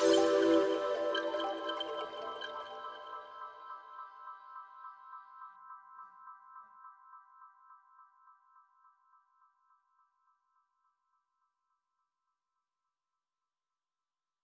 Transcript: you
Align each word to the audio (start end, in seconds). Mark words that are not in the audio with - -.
you 0.00 0.25